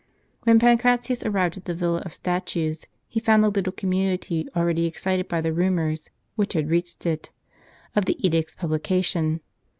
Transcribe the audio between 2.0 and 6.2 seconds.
of Statues, he found the little community already excited, by the rumors,